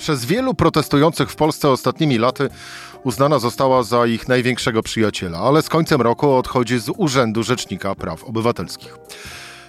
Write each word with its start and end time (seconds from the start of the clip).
Przez 0.00 0.24
wielu 0.24 0.54
protestujących 0.54 1.30
w 1.30 1.36
Polsce 1.36 1.68
ostatnimi 1.68 2.18
laty 2.18 2.48
uznana 3.04 3.38
została 3.38 3.82
za 3.82 4.06
ich 4.06 4.28
największego 4.28 4.82
przyjaciela, 4.82 5.38
ale 5.38 5.62
z 5.62 5.68
końcem 5.68 6.00
roku 6.00 6.32
odchodzi 6.32 6.78
z 6.78 6.90
Urzędu 6.96 7.42
Rzecznika 7.42 7.94
Praw 7.94 8.24
Obywatelskich. 8.24 8.96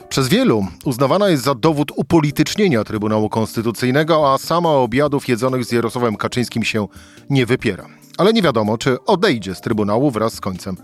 Przez 0.09 0.27
wielu 0.27 0.65
uznawana 0.85 1.29
jest 1.29 1.43
za 1.43 1.55
dowód 1.55 1.91
upolitycznienia 1.95 2.83
Trybunału 2.83 3.29
Konstytucyjnego, 3.29 4.33
a 4.33 4.37
sama 4.37 4.69
obiadów 4.69 5.27
jedzonych 5.27 5.65
z 5.65 5.71
Jarosławem 5.71 6.15
Kaczyńskim 6.15 6.63
się 6.63 6.87
nie 7.29 7.45
wypiera. 7.45 7.85
Ale 8.17 8.33
nie 8.33 8.41
wiadomo, 8.41 8.77
czy 8.77 9.05
odejdzie 9.05 9.55
z 9.55 9.61
Trybunału 9.61 10.11
wraz 10.11 10.33
z 10.33 10.41
końcem 10.41 10.77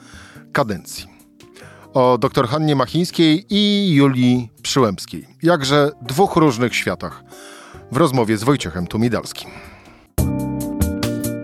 kadencji. 0.54 1.08
O 1.94 2.18
dr 2.18 2.48
Hannie 2.48 2.76
Machińskiej 2.76 3.46
i 3.50 3.94
Julii 3.94 4.50
Przyłębskiej. 4.62 5.28
Jakże 5.44 5.92
dwóch 6.02 6.36
różnych 6.36 6.76
światach. 6.76 7.24
W 7.92 7.98
rozmowie 7.98 8.38
z 8.38 8.44
Wojciechem 8.44 8.88
Tumidalskim. 8.88 9.50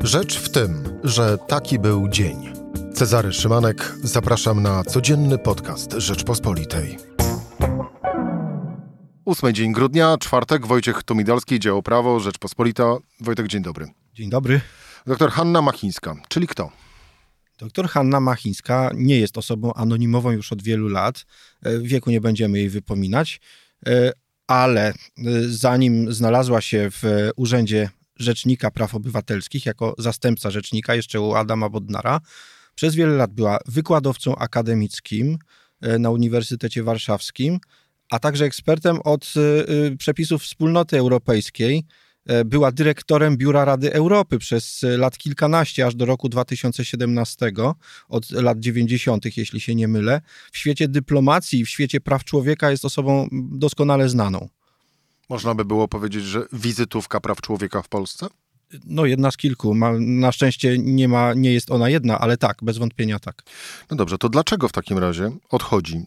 Rzecz 0.01 0.39
w 0.39 0.49
tym, 0.49 0.99
że 1.03 1.37
taki 1.37 1.79
był 1.79 2.09
dzień. 2.09 2.53
Cezary 2.93 3.33
Szymanek, 3.33 3.95
zapraszam 4.03 4.63
na 4.63 4.83
codzienny 4.83 5.37
podcast 5.37 5.93
Rzeczpospolitej. 5.93 6.97
Ósmy 9.25 9.53
dzień 9.53 9.73
grudnia, 9.73 10.17
czwartek, 10.17 10.67
Wojciech 10.67 11.03
Tumidalski, 11.03 11.59
Dzieło 11.59 11.83
Prawo, 11.83 12.19
Rzeczpospolita. 12.19 12.97
Wojtek, 13.19 13.47
dzień 13.47 13.63
dobry. 13.63 13.87
Dzień 14.13 14.29
dobry. 14.29 14.61
Doktor 15.07 15.31
Hanna 15.31 15.61
Machińska, 15.61 16.15
czyli 16.29 16.47
kto? 16.47 16.71
Doktor 17.57 17.89
Hanna 17.89 18.19
Machińska 18.19 18.91
nie 18.95 19.19
jest 19.19 19.37
osobą 19.37 19.73
anonimową 19.73 20.31
już 20.31 20.51
od 20.51 20.63
wielu 20.63 20.87
lat. 20.87 21.25
E, 21.63 21.79
wieku 21.79 22.11
nie 22.11 22.21
będziemy 22.21 22.59
jej 22.59 22.69
wypominać, 22.69 23.41
e, 23.87 24.11
ale 24.47 24.87
e, 24.87 24.93
zanim 25.47 26.13
znalazła 26.13 26.61
się 26.61 26.89
w 26.91 27.29
Urzędzie 27.35 27.89
Rzecznika 28.19 28.71
Praw 28.71 28.95
Obywatelskich 28.95 29.65
jako 29.65 29.95
zastępca 29.97 30.51
rzecznika 30.51 30.95
jeszcze 30.95 31.21
u 31.21 31.33
Adama 31.33 31.69
Bodnara, 31.69 32.19
przez 32.75 32.95
wiele 32.95 33.15
lat 33.15 33.33
była 33.33 33.59
wykładowcą 33.65 34.35
akademickim 34.35 35.37
na 35.99 36.09
Uniwersytecie 36.09 36.83
Warszawskim, 36.83 37.59
a 38.11 38.19
także 38.19 38.45
ekspertem 38.45 38.99
od 39.03 39.33
przepisów 39.97 40.43
Wspólnoty 40.43 40.97
Europejskiej, 40.97 41.85
była 42.45 42.71
dyrektorem 42.71 43.37
Biura 43.37 43.65
Rady 43.65 43.93
Europy 43.93 44.39
przez 44.39 44.83
e, 44.83 44.97
lat 44.97 45.17
kilkanaście, 45.17 45.85
aż 45.85 45.95
do 45.95 46.05
roku 46.05 46.29
2017, 46.29 47.51
od 48.09 48.31
lat 48.31 48.59
90., 48.59 49.37
jeśli 49.37 49.59
się 49.59 49.75
nie 49.75 49.87
mylę. 49.87 50.21
W 50.51 50.57
świecie 50.57 50.87
dyplomacji, 50.87 51.65
w 51.65 51.69
świecie 51.69 52.01
praw 52.01 52.23
człowieka 52.23 52.71
jest 52.71 52.85
osobą 52.85 53.27
doskonale 53.31 54.09
znaną. 54.09 54.49
Można 55.29 55.55
by 55.55 55.65
było 55.65 55.87
powiedzieć, 55.87 56.23
że 56.23 56.45
wizytówka 56.53 57.19
praw 57.19 57.41
człowieka 57.41 57.81
w 57.81 57.89
Polsce? 57.89 58.27
No, 58.85 59.05
jedna 59.05 59.31
z 59.31 59.37
kilku. 59.37 59.75
Ma, 59.75 59.91
na 59.99 60.31
szczęście 60.31 60.77
nie, 60.77 61.07
ma, 61.07 61.33
nie 61.33 61.53
jest 61.53 61.71
ona 61.71 61.89
jedna, 61.89 62.19
ale 62.19 62.37
tak, 62.37 62.57
bez 62.61 62.77
wątpienia 62.77 63.19
tak. 63.19 63.43
No 63.91 63.97
dobrze, 63.97 64.17
to 64.17 64.29
dlaczego 64.29 64.67
w 64.67 64.71
takim 64.71 64.97
razie 64.97 65.31
odchodzi 65.49 65.95
e, 65.95 66.05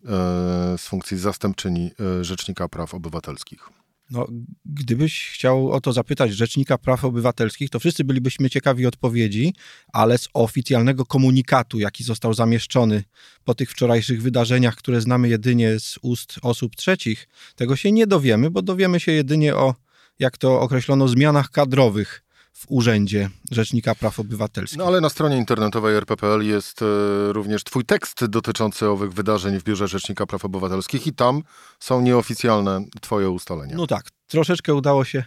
z 0.78 0.88
funkcji 0.88 1.18
zastępczyni 1.18 1.90
e, 2.20 2.24
Rzecznika 2.24 2.68
Praw 2.68 2.94
Obywatelskich? 2.94 3.68
No, 4.10 4.26
gdybyś 4.64 5.28
chciał 5.28 5.70
o 5.72 5.80
to 5.80 5.92
zapytać 5.92 6.32
Rzecznika 6.32 6.78
Praw 6.78 7.04
Obywatelskich, 7.04 7.70
to 7.70 7.78
wszyscy 7.78 8.04
bylibyśmy 8.04 8.50
ciekawi 8.50 8.86
odpowiedzi, 8.86 9.54
ale 9.92 10.18
z 10.18 10.28
oficjalnego 10.34 11.06
komunikatu, 11.06 11.78
jaki 11.78 12.04
został 12.04 12.34
zamieszczony 12.34 13.04
po 13.44 13.54
tych 13.54 13.70
wczorajszych 13.70 14.22
wydarzeniach, 14.22 14.76
które 14.76 15.00
znamy 15.00 15.28
jedynie 15.28 15.80
z 15.80 15.98
ust 16.02 16.34
osób 16.42 16.76
trzecich, 16.76 17.28
tego 17.56 17.76
się 17.76 17.92
nie 17.92 18.06
dowiemy, 18.06 18.50
bo 18.50 18.62
dowiemy 18.62 19.00
się 19.00 19.12
jedynie 19.12 19.56
o, 19.56 19.74
jak 20.18 20.38
to 20.38 20.60
określono, 20.60 21.08
zmianach 21.08 21.50
kadrowych 21.50 22.25
w 22.56 22.64
Urzędzie 22.68 23.30
Rzecznika 23.50 23.94
Praw 23.94 24.20
Obywatelskich. 24.20 24.78
No 24.78 24.86
ale 24.86 25.00
na 25.00 25.08
stronie 25.08 25.36
internetowej 25.36 25.96
RPPL 25.96 26.42
jest 26.42 26.82
e, 26.82 26.86
również 27.32 27.64
twój 27.64 27.84
tekst 27.84 28.24
dotyczący 28.24 28.88
owych 28.88 29.12
wydarzeń 29.12 29.60
w 29.60 29.64
Biurze 29.64 29.88
Rzecznika 29.88 30.26
Praw 30.26 30.44
Obywatelskich 30.44 31.06
i 31.06 31.12
tam 31.12 31.42
są 31.80 32.00
nieoficjalne 32.00 32.84
twoje 33.00 33.30
ustalenia. 33.30 33.76
No 33.76 33.86
tak, 33.86 34.08
troszeczkę 34.26 34.74
udało 34.74 35.04
się 35.04 35.24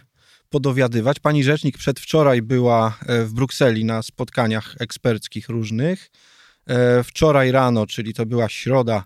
podowiadywać. 0.48 1.18
Pani 1.20 1.44
Rzecznik 1.44 1.78
przedwczoraj 1.78 2.42
była 2.42 2.98
e, 3.06 3.24
w 3.24 3.32
Brukseli 3.32 3.84
na 3.84 4.02
spotkaniach 4.02 4.74
eksperckich 4.78 5.48
różnych. 5.48 6.10
E, 6.66 7.04
wczoraj 7.04 7.52
rano, 7.52 7.86
czyli 7.86 8.14
to 8.14 8.26
była 8.26 8.48
środa, 8.48 9.04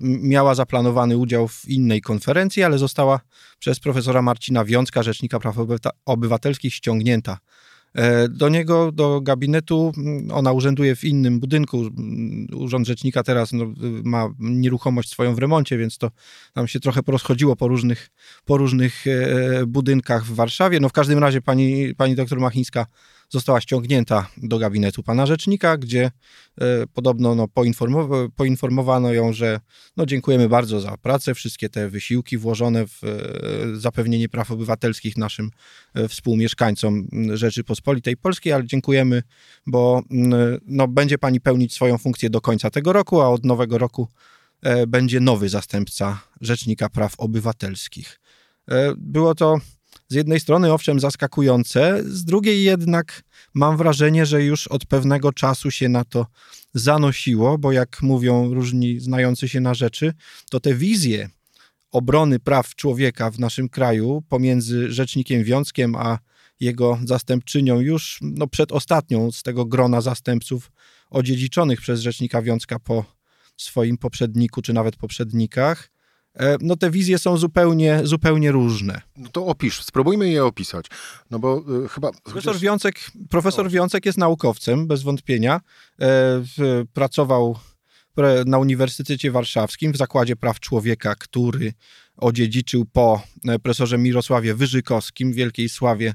miała 0.00 0.54
zaplanowany 0.54 1.16
udział 1.16 1.48
w 1.48 1.68
innej 1.68 2.00
konferencji, 2.00 2.62
ale 2.62 2.78
została 2.78 3.20
przez 3.58 3.80
profesora 3.80 4.22
Marcina 4.22 4.64
Wiącka, 4.64 5.02
Rzecznika 5.02 5.38
Praw 5.38 5.56
Obywatelskich, 6.04 6.74
ściągnięta 6.74 7.38
E, 7.94 8.28
do 8.28 8.48
niego, 8.48 8.92
do 8.92 9.20
gabinetu, 9.20 9.92
mm, 9.96 10.30
ona 10.30 10.52
urzęduje 10.52 10.96
w 10.96 11.04
innym 11.04 11.40
budynku. 11.40 11.78
Mm, 11.78 12.46
Urząd 12.54 12.86
Rzecznika 12.86 13.22
teraz 13.22 13.52
no, 13.52 13.64
ma 14.04 14.28
nieruchomość 14.38 15.10
swoją 15.10 15.34
w 15.34 15.38
remoncie, 15.38 15.78
więc 15.78 15.98
to 15.98 16.10
tam 16.52 16.68
się 16.68 16.80
trochę 16.80 17.02
porozchodziło 17.02 17.56
po 17.56 17.68
różnych, 17.68 18.10
po 18.44 18.56
różnych 18.56 19.06
e, 19.06 19.66
budynkach 19.66 20.24
w 20.24 20.34
Warszawie. 20.34 20.80
No 20.80 20.88
w 20.88 20.92
każdym 20.92 21.18
razie 21.18 21.42
pani, 21.42 21.94
pani 21.94 22.14
doktor 22.14 22.40
Machińska 22.40 22.86
została 23.30 23.60
ściągnięta 23.60 24.28
do 24.36 24.58
gabinetu 24.58 25.02
pana 25.02 25.26
rzecznika, 25.26 25.76
gdzie 25.76 26.10
e, 26.60 26.86
podobno 26.94 27.34
no, 27.34 27.48
poinformow 27.48 28.30
poinformowano 28.36 29.12
ją, 29.12 29.32
że 29.32 29.60
no, 29.96 30.06
dziękujemy 30.06 30.48
bardzo 30.48 30.80
za 30.80 30.96
pracę, 30.96 31.34
wszystkie 31.34 31.68
te 31.68 31.88
wysiłki 31.88 32.38
włożone 32.38 32.86
w 32.86 33.00
zapewnienie 33.72 34.28
praw 34.28 34.50
obywatelskich 34.50 35.16
naszym 35.16 35.50
współmieszkańcom 36.08 37.08
Rzeczypospolitej 37.34 38.16
Polskiej, 38.16 38.52
ale 38.52 38.66
dziękujemy, 38.66 39.22
bo 39.66 40.02
no, 40.66 40.88
będzie 40.88 41.18
pani 41.18 41.40
pełnić 41.40 41.74
swoją 41.74 41.98
funkcję 41.98 42.30
do 42.30 42.40
końca 42.40 42.70
tego 42.70 42.92
roku, 42.92 43.20
a 43.20 43.28
od 43.28 43.44
nowego 43.44 43.78
roku 43.78 44.08
e, 44.62 44.86
będzie 44.86 45.20
nowy 45.20 45.48
zastępca 45.48 46.20
Rzecznika 46.40 46.88
Praw 46.88 47.14
Obywatelskich. 47.20 48.20
E, 48.68 48.92
było 48.96 49.34
to 49.34 49.58
z 50.10 50.14
jednej 50.14 50.40
strony 50.40 50.72
owszem 50.72 51.00
zaskakujące, 51.00 52.02
z 52.04 52.24
drugiej 52.24 52.62
jednak 52.62 53.22
mam 53.54 53.76
wrażenie, 53.76 54.26
że 54.26 54.44
już 54.44 54.68
od 54.68 54.86
pewnego 54.86 55.32
czasu 55.32 55.70
się 55.70 55.88
na 55.88 56.04
to 56.04 56.26
zanosiło, 56.74 57.58
bo 57.58 57.72
jak 57.72 58.02
mówią 58.02 58.54
różni 58.54 59.00
znający 59.00 59.48
się 59.48 59.60
na 59.60 59.74
rzeczy, 59.74 60.12
to 60.50 60.60
te 60.60 60.74
wizje 60.74 61.28
obrony 61.92 62.38
praw 62.38 62.74
człowieka 62.74 63.30
w 63.30 63.38
naszym 63.38 63.68
kraju 63.68 64.22
pomiędzy 64.28 64.92
Rzecznikiem 64.92 65.44
Wiązkiem 65.44 65.94
a 65.94 66.18
jego 66.60 66.98
zastępczynią 67.04 67.80
już 67.80 68.18
no, 68.22 68.46
przedostatnią 68.46 69.30
z 69.30 69.42
tego 69.42 69.64
grona 69.64 70.00
zastępców 70.00 70.72
odziedziczonych 71.10 71.80
przez 71.80 72.00
rzecznika 72.00 72.42
Wiązka 72.42 72.78
po 72.78 73.04
swoim 73.56 73.98
poprzedniku, 73.98 74.62
czy 74.62 74.72
nawet 74.72 74.96
poprzednikach, 74.96 75.90
no 76.60 76.76
te 76.76 76.90
wizje 76.90 77.18
są 77.18 77.36
zupełnie, 77.36 78.00
zupełnie 78.04 78.52
różne. 78.52 79.00
No 79.16 79.28
to 79.28 79.46
opisz, 79.46 79.82
spróbujmy 79.82 80.30
je 80.30 80.44
opisać. 80.44 80.86
No 81.30 81.38
bo 81.38 81.64
y, 81.84 81.88
chyba... 81.88 82.10
Profesor, 82.24 82.58
Wiącek, 82.58 83.00
profesor 83.30 83.70
Wiącek 83.70 84.06
jest 84.06 84.18
naukowcem, 84.18 84.86
bez 84.86 85.02
wątpienia. 85.02 85.60
E, 86.00 86.42
pracował 86.92 87.58
na 88.46 88.58
Uniwersytecie 88.58 89.30
Warszawskim 89.30 89.92
w 89.92 89.96
Zakładzie 89.96 90.36
Praw 90.36 90.60
Człowieka, 90.60 91.14
który 91.14 91.72
odziedziczył 92.16 92.84
po 92.92 93.22
profesorze 93.62 93.98
Mirosławie 93.98 94.54
Wyżykowskim, 94.54 95.32
wielkiej 95.32 95.68
sławie 95.68 96.14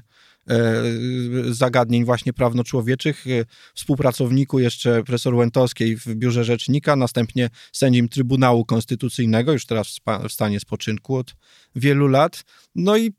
zagadnień 1.50 2.04
właśnie 2.04 2.32
prawno-człowieczych, 2.32 3.26
e, 3.26 3.44
współpracowniku 3.74 4.58
jeszcze 4.58 5.04
profesor 5.04 5.34
Łętowskiej 5.34 5.96
w 5.96 6.14
biurze 6.14 6.44
rzecznika, 6.44 6.96
następnie 6.96 7.50
sędzim 7.72 8.08
Trybunału 8.08 8.64
Konstytucyjnego, 8.64 9.52
już 9.52 9.66
teraz 9.66 10.00
w 10.28 10.32
stanie 10.32 10.60
spoczynku 10.60 11.16
od 11.16 11.34
wielu 11.76 12.08
lat. 12.08 12.44
No 12.74 12.96
i 12.96 13.12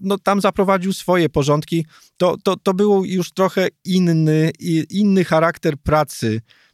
no, 0.00 0.18
tam 0.18 0.40
zaprowadził 0.40 0.92
swoje 0.92 1.28
porządki. 1.28 1.86
To, 2.16 2.36
to, 2.44 2.56
to 2.56 2.74
był 2.74 3.04
już 3.04 3.32
trochę 3.32 3.68
inny, 3.84 4.50
inny 4.90 5.24
charakter 5.24 5.78
pracy 5.78 6.40
E, 6.40 6.69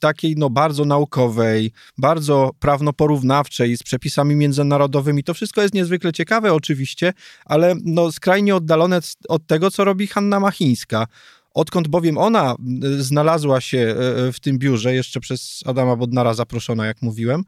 takiej 0.00 0.34
no 0.36 0.50
bardzo 0.50 0.84
naukowej, 0.84 1.72
bardzo 1.98 2.50
prawno-porównawczej 2.58 3.76
z 3.76 3.82
przepisami 3.82 4.36
międzynarodowymi. 4.36 5.24
To 5.24 5.34
wszystko 5.34 5.62
jest 5.62 5.74
niezwykle 5.74 6.12
ciekawe 6.12 6.52
oczywiście, 6.52 7.12
ale 7.44 7.74
no 7.84 8.12
skrajnie 8.12 8.56
oddalone 8.56 9.00
od 9.28 9.46
tego, 9.46 9.70
co 9.70 9.84
robi 9.84 10.06
Hanna 10.06 10.40
Machińska. 10.40 11.06
Odkąd 11.54 11.88
bowiem 11.88 12.18
ona 12.18 12.54
znalazła 12.98 13.60
się 13.60 13.78
e, 13.78 14.32
w 14.32 14.40
tym 14.40 14.58
biurze, 14.58 14.94
jeszcze 14.94 15.20
przez 15.20 15.60
Adama 15.66 15.96
Bodnara 15.96 16.34
zaproszona, 16.34 16.86
jak 16.86 17.02
mówiłem, 17.02 17.44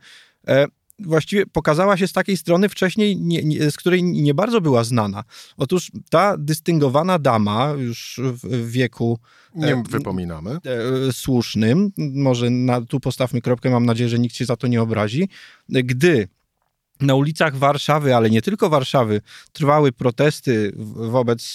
e, 0.48 0.66
właściwie 0.98 1.46
pokazała 1.46 1.96
się 1.96 2.08
z 2.08 2.12
takiej 2.12 2.36
strony 2.36 2.68
wcześniej, 2.68 3.16
nie, 3.16 3.42
nie, 3.42 3.70
z 3.70 3.76
której 3.76 4.02
nie 4.02 4.34
bardzo 4.34 4.60
była 4.60 4.84
znana. 4.84 5.24
Otóż 5.56 5.90
ta 6.10 6.36
dystyngowana 6.38 7.18
dama 7.18 7.74
już 7.78 8.20
w 8.22 8.70
wieku 8.70 9.18
nie 9.54 9.74
e, 9.74 9.82
wypominamy. 9.90 10.50
E, 10.50 11.12
słusznym, 11.12 11.92
może 11.96 12.50
na, 12.50 12.80
tu 12.80 13.00
postawmy 13.00 13.40
kropkę, 13.40 13.70
mam 13.70 13.86
nadzieję, 13.86 14.08
że 14.08 14.18
nikt 14.18 14.36
się 14.36 14.44
za 14.44 14.56
to 14.56 14.66
nie 14.66 14.82
obrazi, 14.82 15.28
gdy 15.68 16.28
na 17.00 17.14
ulicach 17.14 17.56
Warszawy, 17.56 18.14
ale 18.14 18.30
nie 18.30 18.42
tylko 18.42 18.68
Warszawy, 18.68 19.20
trwały 19.52 19.92
protesty 19.92 20.72
wobec 20.94 21.54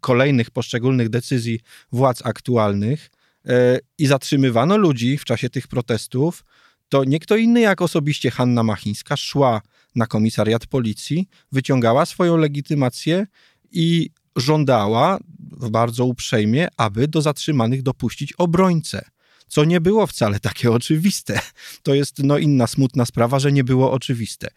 kolejnych 0.00 0.50
poszczególnych 0.50 1.08
decyzji 1.08 1.60
władz 1.92 2.26
aktualnych 2.26 3.10
e, 3.46 3.78
i 3.98 4.06
zatrzymywano 4.06 4.76
ludzi 4.76 5.18
w 5.18 5.24
czasie 5.24 5.50
tych 5.50 5.68
protestów, 5.68 6.44
to 6.90 7.04
nie 7.04 7.20
kto 7.20 7.36
inny 7.36 7.60
jak 7.60 7.82
osobiście 7.82 8.30
Hanna 8.30 8.62
Machińska 8.62 9.16
szła 9.16 9.60
na 9.94 10.06
komisariat 10.06 10.66
policji, 10.66 11.28
wyciągała 11.52 12.06
swoją 12.06 12.36
legitymację 12.36 13.26
i 13.72 14.10
żądała 14.36 15.18
bardzo 15.70 16.04
uprzejmie, 16.04 16.68
aby 16.76 17.08
do 17.08 17.22
zatrzymanych 17.22 17.82
dopuścić 17.82 18.32
obrońcę 18.32 19.04
co 19.50 19.64
nie 19.64 19.80
było 19.80 20.06
wcale 20.06 20.40
takie 20.40 20.70
oczywiste. 20.80 21.40
To 21.82 21.94
jest 21.94 22.18
no, 22.18 22.38
inna 22.38 22.66
smutna 22.66 23.06
sprawa, 23.06 23.38
że 23.38 23.52
nie 23.52 23.64
było 23.64 23.92
oczywiste. 23.92 24.48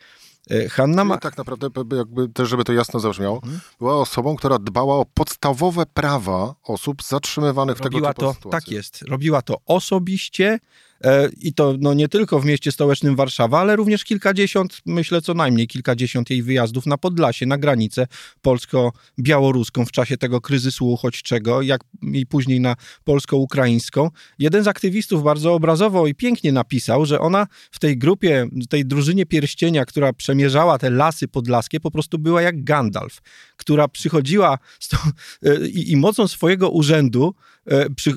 E, 0.50 0.70
Hanna 0.70 1.06
ma... 1.06 1.18
Tak 1.18 1.38
naprawdę, 1.38 1.70
jakby 1.98 2.30
też, 2.30 2.50
żeby 2.50 2.64
to 2.64 2.74
jasno 2.74 3.00
zabrzmiało, 3.00 3.42
hmm. 3.42 3.60
była 3.80 4.02
osobą, 4.02 4.36
która 4.36 4.60
dbała 4.60 4.96
o 4.96 5.06
podstawowe 5.06 5.86
prawa 5.86 6.56
osób 6.64 7.04
zatrzymywanych 7.04 7.80
Robiła 7.80 8.12
w 8.12 8.16
tego 8.16 8.34
typu 8.34 8.44
to, 8.44 8.50
Tak 8.50 8.68
jest. 8.68 9.02
Robiła 9.02 9.42
to 9.42 9.58
osobiście, 9.66 10.60
i 11.42 11.54
to 11.54 11.76
no, 11.80 11.94
nie 11.94 12.08
tylko 12.08 12.40
w 12.40 12.46
mieście 12.46 12.72
stołecznym 12.72 13.16
Warszawa, 13.16 13.60
ale 13.60 13.76
również 13.76 14.04
kilkadziesiąt, 14.04 14.82
myślę 14.86 15.22
co 15.22 15.34
najmniej 15.34 15.68
kilkadziesiąt 15.68 16.30
jej 16.30 16.44
wyjazdów 16.44 16.86
na 16.86 16.98
Podlasie, 16.98 17.46
na 17.46 17.58
granicę 17.58 18.08
polsko-białoruską 18.42 19.86
w 19.86 19.92
czasie 19.92 20.18
tego 20.18 20.42
kryzysu 20.42 20.92
uchodźczego, 20.92 21.62
jak 21.62 21.82
i 22.14 22.26
później 22.26 22.60
na 22.60 22.76
polsko-ukraińską. 23.04 24.10
Jeden 24.40 24.64
z 24.64 24.68
aktywistów 24.68 25.24
bardzo 25.24 25.54
obrazowo 25.54 26.08
i 26.08 26.16
pięknie 26.16 26.52
napisał, 26.52 27.06
że 27.06 27.20
ona 27.20 27.48
w 27.72 27.80
tej 27.80 27.98
grupie, 27.98 28.48
tej 28.70 28.86
drużynie 28.86 29.26
pierścienia, 29.26 29.86
która 29.86 30.14
przemierzała 30.14 30.78
te 30.78 30.90
lasy 30.90 31.28
podlaskie, 31.28 31.80
po 31.80 31.92
prostu 31.92 32.20
była 32.20 32.42
jak 32.42 32.64
Gandalf, 32.64 33.22
która 33.58 33.88
przychodziła 33.88 34.58
to, 34.90 34.98
e, 35.44 35.68
i, 35.68 35.92
i 35.92 35.98
mocą 35.98 36.28
swojego 36.28 36.70
urzędu 36.70 37.34
E, 37.66 37.90
przy, 37.90 38.12
e, 38.12 38.14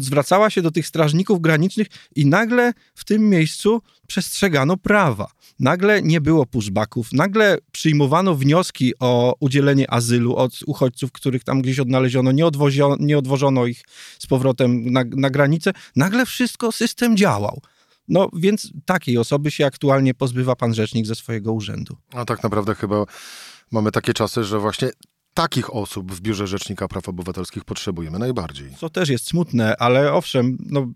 zwracała 0.00 0.50
się 0.50 0.62
do 0.62 0.70
tych 0.70 0.86
strażników 0.86 1.40
granicznych 1.40 1.86
i 2.16 2.26
nagle 2.26 2.72
w 2.94 3.04
tym 3.04 3.30
miejscu 3.30 3.82
przestrzegano 4.06 4.76
prawa. 4.76 5.30
Nagle 5.58 6.02
nie 6.02 6.20
było 6.20 6.46
pushbacków, 6.46 7.12
nagle 7.12 7.58
przyjmowano 7.72 8.34
wnioski 8.34 8.92
o 9.00 9.36
udzielenie 9.40 9.90
azylu 9.90 10.36
od 10.36 10.58
uchodźców, 10.66 11.12
których 11.12 11.44
tam 11.44 11.62
gdzieś 11.62 11.78
odnaleziono, 11.78 12.32
nie, 12.32 12.46
odwoziono, 12.46 12.96
nie 13.00 13.18
odwożono 13.18 13.66
ich 13.66 13.82
z 14.18 14.26
powrotem 14.26 14.92
na, 14.92 15.04
na 15.16 15.30
granicę. 15.30 15.72
Nagle 15.96 16.26
wszystko, 16.26 16.72
system 16.72 17.16
działał. 17.16 17.60
No 18.08 18.28
więc 18.36 18.72
takiej 18.84 19.18
osoby 19.18 19.50
się 19.50 19.66
aktualnie 19.66 20.14
pozbywa 20.14 20.56
pan 20.56 20.74
rzecznik 20.74 21.06
ze 21.06 21.14
swojego 21.14 21.52
urzędu. 21.52 21.96
A 22.12 22.24
tak 22.24 22.42
naprawdę 22.42 22.74
chyba 22.74 23.04
mamy 23.70 23.92
takie 23.92 24.14
czasy, 24.14 24.44
że 24.44 24.58
właśnie 24.58 24.90
takich 25.34 25.74
osób 25.74 26.12
w 26.12 26.20
Biurze 26.20 26.46
Rzecznika 26.46 26.88
Praw 26.88 27.08
Obywatelskich 27.08 27.64
potrzebujemy 27.64 28.18
najbardziej. 28.18 28.70
To 28.80 28.90
też 28.90 29.08
jest 29.08 29.26
smutne, 29.26 29.76
ale 29.78 30.12
owszem, 30.12 30.58
no, 30.70 30.86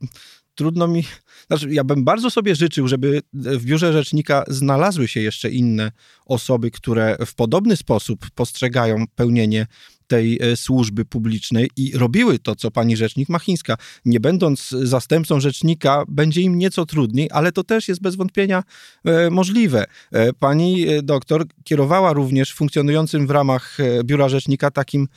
trudno 0.54 0.88
mi. 0.88 1.04
Znaczy, 1.48 1.70
ja 1.70 1.84
bym 1.84 2.04
bardzo 2.04 2.30
sobie 2.30 2.54
życzył, 2.54 2.88
żeby 2.88 3.22
w 3.32 3.64
biurze 3.64 3.92
rzecznika 3.92 4.44
znalazły 4.48 5.08
się 5.08 5.20
jeszcze 5.20 5.50
inne 5.50 5.92
osoby, 6.26 6.70
które 6.70 7.16
w 7.26 7.34
podobny 7.34 7.76
sposób 7.76 8.30
postrzegają 8.34 9.04
pełnienie 9.14 9.66
tej 10.10 10.38
e, 10.42 10.56
służby 10.56 11.04
publicznej 11.04 11.70
i 11.76 11.92
robiły 11.98 12.38
to, 12.38 12.56
co 12.56 12.70
pani 12.70 12.96
rzecznik 12.96 13.28
Machińska. 13.28 13.76
Nie 14.04 14.20
będąc 14.20 14.68
zastępcą 14.70 15.40
rzecznika, 15.40 16.04
będzie 16.08 16.40
im 16.42 16.58
nieco 16.58 16.86
trudniej, 16.86 17.28
ale 17.32 17.52
to 17.52 17.64
też 17.64 17.88
jest 17.88 18.00
bez 18.00 18.16
wątpienia 18.16 18.62
e, 19.04 19.30
możliwe. 19.30 19.84
E, 20.12 20.32
pani 20.32 20.86
doktor 21.02 21.44
kierowała 21.64 22.12
również 22.12 22.54
funkcjonującym 22.54 23.26
w 23.26 23.30
ramach 23.30 23.78
biura 24.04 24.28
rzecznika 24.28 24.70
takim, 24.70 25.08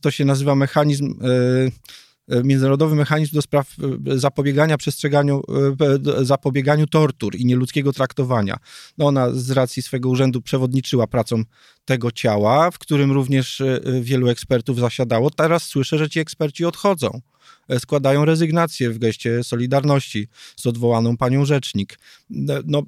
to 0.00 0.10
się 0.10 0.24
nazywa 0.24 0.54
mechanizm 0.54 1.14
międzynarodowy 2.44 2.94
mechanizm 2.94 3.34
do 3.34 3.42
spraw 3.42 3.76
e, 4.06 4.18
zapobiegania 4.18 4.76
przestrzeganiu, 4.76 5.42
e, 6.20 6.24
zapobieganiu 6.24 6.86
tortur 6.86 7.36
i 7.36 7.44
nieludzkiego 7.46 7.92
traktowania. 7.92 8.56
No 8.98 9.06
ona 9.06 9.32
z 9.32 9.50
racji 9.50 9.82
swego 9.82 10.08
urzędu 10.08 10.42
przewodniczyła 10.42 11.06
pracą 11.06 11.42
tego 11.84 12.12
ciała, 12.12 12.70
w 12.70 12.78
którym 12.78 13.12
również 13.12 13.62
wielu 14.00 14.28
ekspertów 14.28 14.78
zasiadało. 14.78 15.30
Teraz 15.30 15.62
słyszę, 15.62 15.98
że 15.98 16.10
ci 16.10 16.20
eksperci 16.20 16.64
odchodzą. 16.64 17.20
Składają 17.78 18.24
rezygnację 18.24 18.90
w 18.90 18.98
geście 18.98 19.44
solidarności 19.44 20.28
z 20.56 20.66
odwołaną 20.66 21.16
panią 21.16 21.44
rzecznik. 21.44 21.98
No, 22.66 22.82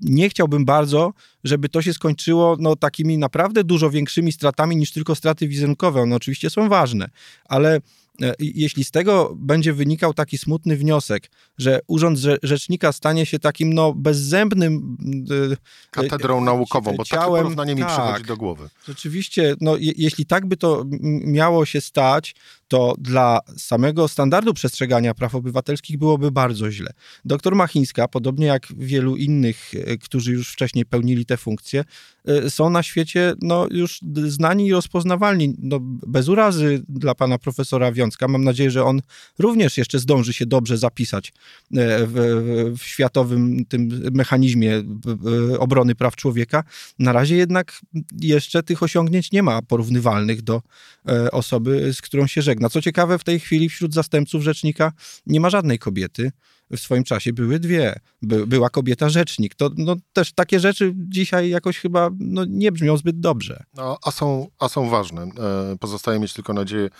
nie 0.00 0.28
chciałbym 0.28 0.64
bardzo, 0.64 1.12
żeby 1.44 1.68
to 1.68 1.82
się 1.82 1.94
skończyło 1.94 2.56
no, 2.60 2.76
takimi 2.76 3.18
naprawdę 3.18 3.64
dużo 3.64 3.90
większymi 3.90 4.32
stratami 4.32 4.76
niż 4.76 4.92
tylko 4.92 5.14
straty 5.14 5.48
wizerunkowe. 5.48 6.00
One 6.00 6.16
oczywiście 6.16 6.50
są 6.50 6.68
ważne, 6.68 7.08
ale 7.44 7.80
E, 7.80 7.80
jeśli 8.38 8.84
z 8.84 8.90
tego 8.90 9.34
będzie 9.36 9.72
wynikał 9.72 10.14
taki 10.14 10.38
smutny 10.38 10.76
wniosek, 10.76 11.30
że 11.58 11.80
urząd 11.86 12.18
rzecznika 12.42 12.92
stanie 12.92 13.26
się 13.26 13.38
takim 13.38 13.72
no, 13.72 13.92
bezzębnym 13.92 14.96
e, 15.52 15.56
katedrą 15.90 16.40
naukową, 16.40 16.96
bo 16.96 17.04
ciałem, 17.04 17.32
takie 17.32 17.42
porównanie 17.42 17.74
mi 17.74 17.80
tak, 17.80 17.90
przychodzi 17.90 18.24
do 18.24 18.36
głowy. 18.36 18.68
Rzeczywiście, 18.88 19.54
no, 19.60 19.76
je, 19.76 19.92
jeśli 19.96 20.26
tak 20.26 20.46
by 20.46 20.56
to 20.56 20.84
miało 21.24 21.66
się 21.66 21.80
stać, 21.80 22.34
to 22.68 22.94
dla 22.98 23.38
samego 23.56 24.08
standardu 24.08 24.54
przestrzegania 24.54 25.14
praw 25.14 25.34
obywatelskich 25.34 25.98
byłoby 25.98 26.30
bardzo 26.30 26.70
źle. 26.70 26.90
Doktor 27.24 27.54
Machińska, 27.54 28.08
podobnie 28.08 28.46
jak 28.46 28.66
wielu 28.76 29.16
innych, 29.16 29.72
e, 29.74 29.96
którzy 29.98 30.32
już 30.32 30.52
wcześniej 30.52 30.86
pełnili 30.86 31.26
te 31.26 31.36
funkcje, 31.36 31.84
są 32.48 32.70
na 32.70 32.82
świecie 32.82 33.34
no, 33.42 33.66
już 33.70 34.00
znani 34.26 34.66
i 34.66 34.72
rozpoznawalni. 34.72 35.54
No, 35.58 35.78
bez 35.82 36.28
urazy 36.28 36.82
dla 36.88 37.14
pana 37.14 37.38
profesora 37.38 37.92
Wiązka. 38.04 38.28
Mam 38.28 38.44
nadzieję, 38.44 38.70
że 38.70 38.84
on 38.84 39.00
również 39.38 39.78
jeszcze 39.78 39.98
zdąży 39.98 40.32
się 40.32 40.46
dobrze 40.46 40.78
zapisać 40.78 41.28
e, 41.28 41.32
w, 42.06 42.74
w 42.78 42.84
światowym 42.84 43.64
tym 43.64 44.10
mechanizmie 44.12 44.82
obrony 45.58 45.94
praw 45.94 46.16
człowieka. 46.16 46.64
Na 46.98 47.12
razie 47.12 47.36
jednak 47.36 47.80
jeszcze 48.20 48.62
tych 48.62 48.82
osiągnięć 48.82 49.32
nie 49.32 49.42
ma 49.42 49.62
porównywalnych 49.62 50.42
do 50.42 50.62
e, 51.08 51.30
osoby, 51.30 51.92
z 51.92 52.02
którą 52.02 52.26
się 52.26 52.42
żegna. 52.42 52.68
Co 52.68 52.82
ciekawe, 52.82 53.18
w 53.18 53.24
tej 53.24 53.40
chwili 53.40 53.68
wśród 53.68 53.94
zastępców 53.94 54.42
rzecznika 54.42 54.92
nie 55.26 55.40
ma 55.40 55.50
żadnej 55.50 55.78
kobiety 55.78 56.32
w 56.76 56.80
swoim 56.80 57.04
czasie 57.04 57.32
były 57.32 57.58
dwie. 57.58 58.00
By, 58.22 58.46
była 58.46 58.70
kobieta 58.70 59.08
rzecznik. 59.08 59.54
To 59.54 59.70
no, 59.76 59.96
też 60.12 60.32
takie 60.32 60.60
rzeczy 60.60 60.92
dzisiaj 60.96 61.50
jakoś 61.50 61.78
chyba 61.78 62.10
no, 62.18 62.44
nie 62.48 62.72
brzmią 62.72 62.96
zbyt 62.96 63.20
dobrze. 63.20 63.64
No, 63.74 63.98
a, 64.04 64.10
są, 64.10 64.46
a 64.58 64.68
są 64.68 64.88
ważne. 64.88 65.22
E, 65.22 65.76
pozostaje 65.80 66.18
mieć 66.20 66.32
tylko 66.32 66.52
nadzieję, 66.52 66.90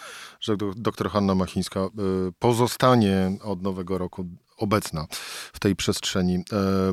że 0.41 0.57
dr 0.77 1.11
Hanna 1.11 1.35
Machińska 1.35 1.81
e, 1.81 1.91
pozostanie 2.39 3.37
od 3.43 3.63
nowego 3.63 3.99
roku 3.99 4.27
obecna 4.57 5.07
w 5.53 5.61
tej 5.61 5.77
przestrzeni 5.77 6.35
e, 6.35 6.41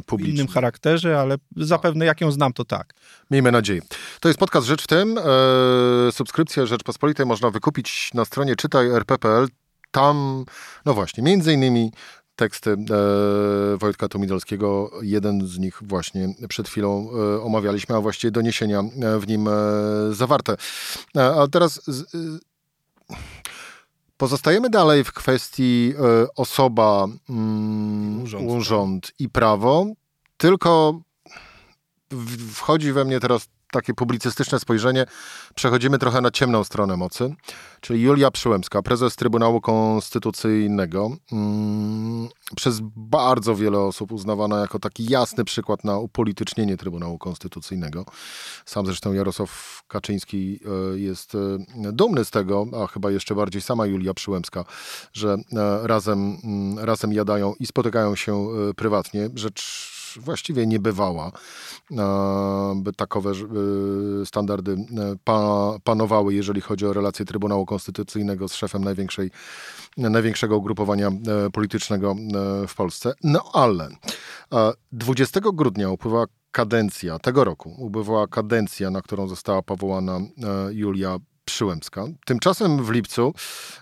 publicznej. 0.05 0.35
W 0.35 0.39
innym 0.39 0.53
charakterze, 0.53 1.19
ale 1.19 1.35
zapewne 1.57 2.05
jak 2.05 2.21
ją 2.21 2.31
znam, 2.31 2.53
to 2.53 2.65
tak. 2.65 2.93
Miejmy 3.31 3.51
nadzieję. 3.51 3.81
To 4.19 4.29
jest 4.29 4.39
podcast 4.39 4.67
Rzecz 4.67 4.83
w 4.83 4.87
tym. 4.87 5.17
E, 5.17 6.11
subskrypcję 6.11 6.67
Rzeczpospolitej 6.67 7.25
można 7.25 7.49
wykupić 7.49 8.09
na 8.13 8.25
stronie 8.25 8.55
czytaj.rp.pl. 8.55 9.47
Tam, 9.91 10.45
no 10.85 10.93
właśnie, 10.93 11.23
między 11.23 11.53
innymi 11.53 11.91
teksty 12.41 12.71
e, 12.71 13.77
Wojtka 13.77 14.07
Tomidolskiego. 14.07 14.91
Jeden 15.01 15.47
z 15.47 15.59
nich 15.59 15.79
właśnie 15.81 16.29
przed 16.49 16.69
chwilą 16.69 17.09
e, 17.11 17.41
omawialiśmy, 17.41 17.95
a 17.95 18.01
właściwie 18.01 18.31
doniesienia 18.31 18.79
e, 18.79 19.19
w 19.19 19.27
nim 19.27 19.49
zawarte. 20.11 20.57
A 21.15 21.47
teraz 21.51 21.81
pozostajemy 24.17 24.69
dalej 24.69 25.03
w 25.03 25.13
kwestii 25.13 25.93
osoba, 26.35 27.07
mm, 27.29 28.23
urząd, 28.23 28.51
urząd 28.51 29.11
i 29.19 29.29
prawo, 29.29 29.85
tylko 30.37 31.01
wchodzi 32.53 32.93
we 32.93 33.05
mnie 33.05 33.19
teraz 33.19 33.47
takie 33.71 33.93
publicystyczne 33.93 34.59
spojrzenie, 34.59 35.05
przechodzimy 35.55 35.99
trochę 35.99 36.21
na 36.21 36.31
ciemną 36.31 36.63
stronę 36.63 36.97
mocy, 36.97 37.35
czyli 37.81 38.01
Julia 38.01 38.31
Przyłębska, 38.31 38.81
prezes 38.81 39.15
Trybunału 39.15 39.61
Konstytucyjnego, 39.61 41.11
mm, 41.31 42.29
przez 42.55 42.79
bardzo 42.95 43.55
wiele 43.55 43.79
osób 43.79 44.11
uznawana 44.11 44.59
jako 44.59 44.79
taki 44.79 45.05
jasny 45.05 45.43
przykład 45.43 45.83
na 45.83 45.97
upolitycznienie 45.97 46.77
Trybunału 46.77 47.17
Konstytucyjnego. 47.17 48.05
Sam 48.65 48.85
zresztą 48.85 49.13
Jarosław 49.13 49.81
Kaczyński 49.87 50.59
e, 50.93 50.99
jest 50.99 51.35
e, 51.35 51.37
dumny 51.91 52.25
z 52.25 52.31
tego, 52.31 52.67
a 52.83 52.87
chyba 52.87 53.11
jeszcze 53.11 53.35
bardziej 53.35 53.61
sama 53.61 53.85
Julia 53.85 54.13
Przyłębska, 54.13 54.65
że 55.13 55.37
e, 55.53 55.87
razem, 55.87 56.37
mm, 56.43 56.79
razem 56.79 57.13
jadają 57.13 57.53
i 57.59 57.65
spotykają 57.65 58.15
się 58.15 58.47
prywatnie. 58.75 59.29
Rzecz 59.35 59.90
właściwie 60.19 60.67
nie 60.67 60.79
bywała, 60.79 61.31
by 62.75 62.93
takowe 62.93 63.31
standardy 64.25 64.75
panowały, 65.83 66.33
jeżeli 66.33 66.61
chodzi 66.61 66.85
o 66.85 66.93
relacje 66.93 67.25
Trybunału 67.25 67.65
Konstytucyjnego 67.65 68.47
z 68.47 68.53
szefem 68.53 68.83
największej, 68.83 69.31
największego 69.97 70.57
ugrupowania 70.57 71.11
politycznego 71.53 72.15
w 72.67 72.75
Polsce. 72.75 73.13
No 73.23 73.43
ale 73.53 73.89
20 74.91 75.39
grudnia 75.53 75.89
upływa 75.89 76.25
kadencja 76.51 77.19
tego 77.19 77.43
roku, 77.43 77.75
ubywała 77.77 78.27
kadencja, 78.27 78.89
na 78.89 79.01
którą 79.01 79.27
została 79.27 79.61
powołana 79.61 80.17
e, 80.17 80.21
Julia 80.71 81.17
Przyłębska. 81.45 82.05
Tymczasem 82.25 82.83
w 82.83 82.89
lipcu 82.89 83.33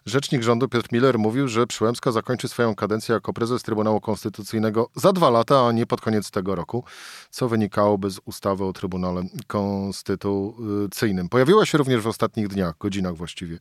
rzecznik 0.06 0.44
rządu 0.44 0.68
Piotr 0.68 0.88
Miller 0.92 1.20
mówił, 1.20 1.48
że 1.48 1.68
Przyłębska 1.68 2.12
zakończy 2.12 2.48
swoją 2.48 2.76
kadencję 2.76 3.14
jako 3.14 3.34
prezes 3.34 3.64
Trybunału 3.64 4.02
Konstytucyjnego 4.02 4.90
za 4.96 5.14
dwa 5.14 5.30
lata, 5.30 5.68
a 5.68 5.72
nie 5.72 5.86
pod 5.86 6.02
koniec 6.02 6.32
tego 6.32 6.56
roku, 6.56 6.84
co 7.30 7.50
wynikałoby 7.50 8.10
z 8.10 8.20
ustawy 8.26 8.66
o 8.66 8.74
Trybunale 8.74 9.24
Konstytucyjnym. 9.48 11.30
Pojawiła 11.30 11.66
się 11.66 11.78
również 11.78 12.02
w 12.02 12.08
ostatnich 12.08 12.48
dniach, 12.48 12.78
godzinach 12.80 13.16
właściwie, 13.16 13.58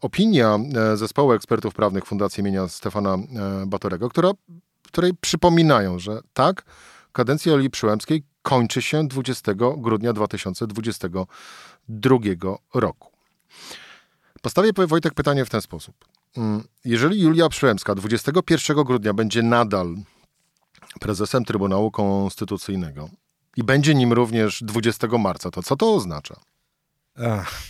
opinia 0.00 0.58
e, 0.74 0.96
zespołu 0.96 1.32
ekspertów 1.32 1.74
prawnych 1.74 2.04
Fundacji 2.04 2.40
imienia 2.40 2.68
Stefana 2.68 3.14
e, 3.14 3.20
Batorego, 3.66 4.08
która, 4.08 4.30
której 4.86 5.12
przypominają, 5.20 5.98
że 5.98 6.20
tak, 6.32 6.64
kadencja 7.12 7.54
Oli 7.54 7.70
Przyłębskiej 7.70 8.22
kończy 8.42 8.82
się 8.82 9.08
20 9.08 9.52
grudnia 9.76 10.12
2022 10.12 11.26
roku. 12.74 13.10
Postawię 14.42 14.72
Wojtek 14.86 15.14
pytanie 15.14 15.44
w 15.44 15.50
ten 15.50 15.60
sposób. 15.60 15.94
Mm, 16.36 16.64
jeżeli 16.84 17.20
Julia 17.20 17.48
Przyłębska 17.48 17.94
21 17.94 18.84
grudnia 18.84 19.12
będzie 19.12 19.42
nadal 19.42 19.96
prezesem 21.00 21.44
Trybunału 21.44 21.90
Konstytucyjnego 21.90 23.08
i 23.56 23.64
będzie 23.64 23.94
nim 23.94 24.12
również 24.12 24.62
20 24.64 25.06
marca, 25.18 25.50
to 25.50 25.62
co 25.62 25.76
to 25.76 25.94
oznacza? 25.94 26.40
Ach, 27.24 27.62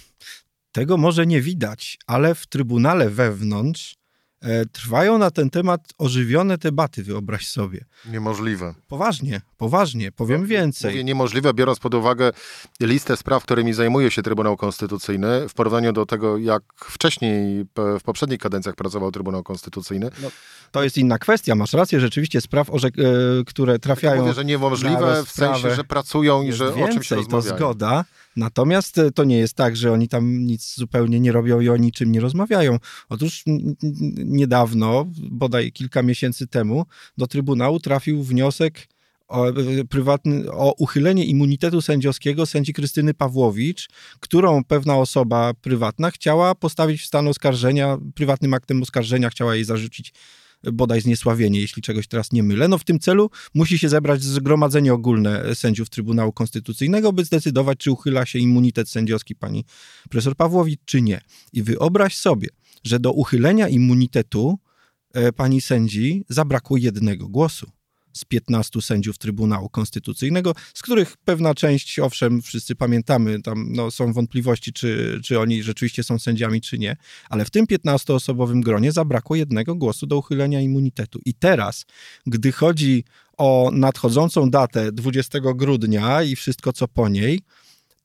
tego 0.72 0.96
może 0.96 1.26
nie 1.26 1.40
widać, 1.40 1.98
ale 2.06 2.34
w 2.34 2.46
Trybunale 2.46 3.10
wewnątrz 3.10 3.99
trwają 4.72 5.18
na 5.18 5.30
ten 5.30 5.50
temat 5.50 5.80
ożywione 5.98 6.58
debaty, 6.58 7.02
wyobraź 7.02 7.48
sobie. 7.48 7.84
Niemożliwe. 8.12 8.74
Poważnie, 8.88 9.40
poważnie, 9.58 10.12
powiem 10.12 10.46
więcej. 10.46 10.90
Mówię 10.90 11.04
niemożliwe, 11.04 11.54
biorąc 11.54 11.78
pod 11.78 11.94
uwagę 11.94 12.32
listę 12.80 13.16
spraw, 13.16 13.42
którymi 13.42 13.72
zajmuje 13.72 14.10
się 14.10 14.22
Trybunał 14.22 14.56
Konstytucyjny, 14.56 15.48
w 15.48 15.54
porównaniu 15.54 15.92
do 15.92 16.06
tego, 16.06 16.38
jak 16.38 16.62
wcześniej, 16.76 17.66
w 17.76 18.02
poprzednich 18.04 18.40
kadencjach 18.40 18.74
pracował 18.74 19.12
Trybunał 19.12 19.42
Konstytucyjny. 19.42 20.10
No, 20.22 20.28
to 20.70 20.82
jest 20.82 20.98
inna 20.98 21.18
kwestia, 21.18 21.54
masz 21.54 21.72
rację, 21.72 22.00
rzeczywiście 22.00 22.40
spraw, 22.40 22.70
orzek, 22.70 22.94
e, 22.98 23.02
które 23.46 23.78
trafiają. 23.78 24.22
Mówię, 24.22 24.34
że 24.34 24.44
niemożliwe 24.44 25.22
w 25.26 25.30
sensie, 25.30 25.74
że 25.74 25.84
pracują 25.84 26.42
i 26.42 26.52
że 26.52 26.64
więcej, 26.66 26.84
o 26.84 26.88
czymś 26.88 27.10
rozmawiają. 27.10 27.50
To 27.52 27.56
zgoda. 27.56 28.04
Natomiast 28.36 28.98
e, 28.98 29.10
to 29.10 29.24
nie 29.24 29.38
jest 29.38 29.54
tak, 29.54 29.76
że 29.76 29.92
oni 29.92 30.08
tam 30.08 30.46
nic 30.46 30.74
zupełnie 30.74 31.20
nie 31.20 31.32
robią 31.32 31.60
i 31.60 31.68
o 31.68 31.76
niczym 31.76 32.12
nie 32.12 32.20
rozmawiają. 32.20 32.78
Otóż 33.08 33.44
niedawno, 34.16 35.06
bodaj 35.30 35.72
kilka 35.72 36.02
miesięcy 36.02 36.46
temu, 36.46 36.86
do 37.18 37.26
Trybunału 37.26 37.80
trafił 37.80 38.22
wniosek 38.22 38.88
o, 39.28 39.48
e, 39.48 39.84
prywatny, 39.84 40.52
o 40.52 40.74
uchylenie 40.78 41.24
immunitetu 41.24 41.80
sędziowskiego 41.80 42.46
sędzi 42.46 42.72
Krystyny 42.72 43.14
Pawłowicz, 43.14 43.88
którą 44.20 44.64
pewna 44.64 44.96
osoba 44.96 45.54
prywatna 45.54 46.10
chciała 46.10 46.54
postawić 46.54 47.02
w 47.02 47.06
stan 47.06 47.28
oskarżenia, 47.28 47.98
prywatnym 48.14 48.54
aktem 48.54 48.82
oskarżenia 48.82 49.30
chciała 49.30 49.54
jej 49.54 49.64
zarzucić 49.64 50.12
bodaj 50.72 51.00
zniesławienie, 51.00 51.60
jeśli 51.60 51.82
czegoś 51.82 52.08
teraz 52.08 52.32
nie 52.32 52.42
mylę. 52.42 52.68
No 52.68 52.78
w 52.78 52.84
tym 52.84 52.98
celu 52.98 53.30
musi 53.54 53.78
się 53.78 53.88
zebrać 53.88 54.22
zgromadzenie 54.22 54.94
ogólne 54.94 55.54
sędziów 55.54 55.90
Trybunału 55.90 56.32
Konstytucyjnego, 56.32 57.12
by 57.12 57.24
zdecydować, 57.24 57.78
czy 57.78 57.90
uchyla 57.90 58.26
się 58.26 58.38
immunitet 58.38 58.88
sędziowski 58.88 59.34
pani 59.34 59.64
profesor 60.10 60.36
Pawłowicz, 60.36 60.80
czy 60.84 61.02
nie. 61.02 61.20
I 61.52 61.62
wyobraź 61.62 62.16
sobie, 62.16 62.48
że 62.84 63.00
do 63.00 63.12
uchylenia 63.12 63.68
immunitetu 63.68 64.58
e, 65.12 65.32
pani 65.32 65.60
sędzi 65.60 66.24
zabrakło 66.28 66.76
jednego 66.76 67.28
głosu 67.28 67.70
z 68.12 68.24
15 68.24 68.82
sędziów 68.82 69.18
Trybunału 69.18 69.68
Konstytucyjnego, 69.68 70.54
z 70.74 70.82
których 70.82 71.16
pewna 71.16 71.54
część, 71.54 71.98
owszem, 71.98 72.42
wszyscy 72.42 72.74
pamiętamy, 72.74 73.42
tam 73.42 73.72
no, 73.72 73.90
są 73.90 74.12
wątpliwości, 74.12 74.72
czy, 74.72 75.20
czy 75.24 75.40
oni 75.40 75.62
rzeczywiście 75.62 76.02
są 76.02 76.18
sędziami, 76.18 76.60
czy 76.60 76.78
nie, 76.78 76.96
ale 77.30 77.44
w 77.44 77.50
tym 77.50 77.66
15-osobowym 77.66 78.60
gronie 78.60 78.92
zabrakło 78.92 79.36
jednego 79.36 79.74
głosu 79.74 80.06
do 80.06 80.16
uchylenia 80.16 80.60
immunitetu. 80.60 81.20
I 81.26 81.34
teraz, 81.34 81.86
gdy 82.26 82.52
chodzi 82.52 83.04
o 83.38 83.70
nadchodzącą 83.72 84.50
datę 84.50 84.92
20 84.92 85.38
grudnia 85.54 86.22
i 86.22 86.36
wszystko, 86.36 86.72
co 86.72 86.88
po 86.88 87.08
niej, 87.08 87.40